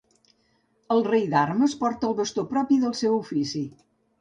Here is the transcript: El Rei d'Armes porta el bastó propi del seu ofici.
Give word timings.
El 0.95 1.03
Rei 1.09 1.27
d'Armes 1.35 1.77
porta 1.83 2.09
el 2.09 2.17
bastó 2.23 2.49
propi 2.55 2.81
del 2.87 2.99
seu 3.03 3.17
ofici. 3.23 3.67